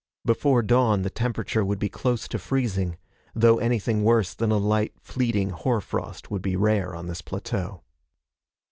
Before 0.25 0.63
dawn, 0.63 1.03
the 1.03 1.11
temperature 1.11 1.63
would 1.63 1.77
be 1.77 1.87
close 1.87 2.27
to 2.29 2.39
freezing, 2.39 2.97
though 3.35 3.59
anything 3.59 4.03
worse 4.03 4.33
than 4.33 4.49
a 4.51 4.57
light 4.57 4.95
fleeting 4.99 5.51
hoar 5.51 5.79
frost 5.79 6.31
would 6.31 6.41
be 6.41 6.55
rare 6.55 6.95
on 6.95 7.05
this 7.05 7.21
plateau. 7.21 7.83